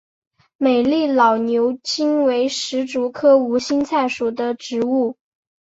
[0.57, 5.15] 美丽老牛筋为石竹科无心菜属的植物。